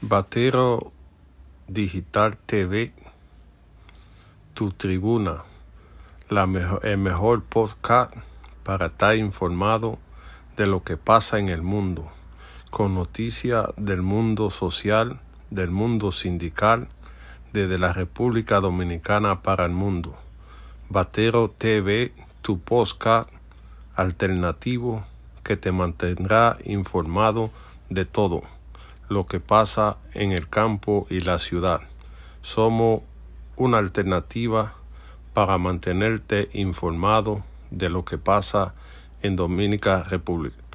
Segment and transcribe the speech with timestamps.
[0.00, 0.92] Batero
[1.66, 2.92] Digital TV,
[4.54, 5.42] tu tribuna,
[6.28, 6.44] la
[6.84, 8.14] el mejor podcast
[8.62, 9.98] para estar informado
[10.56, 12.08] de lo que pasa en el mundo,
[12.70, 15.18] con noticias del mundo social,
[15.50, 16.86] del mundo sindical,
[17.52, 20.14] desde la República Dominicana para el mundo.
[20.88, 23.28] Batero TV, tu podcast
[23.96, 25.04] alternativo
[25.42, 27.50] que te mantendrá informado
[27.90, 28.57] de todo
[29.08, 31.80] lo que pasa en el campo y la ciudad.
[32.42, 33.02] Somos
[33.56, 34.74] una alternativa
[35.34, 38.74] para mantenerte informado de lo que pasa
[39.22, 40.67] en Dominica República.